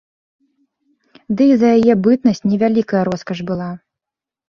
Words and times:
Ды 1.35 1.43
і 1.57 1.59
за 1.65 1.69
яе 1.77 1.93
бытнасць 2.09 2.45
не 2.49 2.57
вялікая 2.67 3.07
роскаш 3.13 3.39
была. 3.55 3.73